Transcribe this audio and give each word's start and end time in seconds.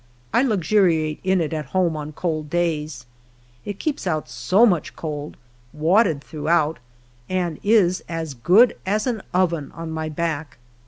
I 0.33 0.41
luxuriate 0.41 1.19
in 1.23 1.39
it 1.41 1.53
at 1.53 1.67
home 1.77 1.95
on 1.95 2.11
cold 2.13 2.49
days, 2.49 3.05
it 3.65 3.77
keeps 3.77 4.07
out 4.07 4.27
so 4.27 4.65
much 4.65 4.95
cold, 4.95 5.37
wadded 5.73 6.23
throughout, 6.23 6.79
and 7.29 7.59
is 7.63 8.03
as 8.09 8.33
good 8.33 8.75
as 8.83 9.05
an 9.05 9.21
oven 9.31 9.71
on 9.75 9.91
my 9.91 10.09
back. 10.09 10.57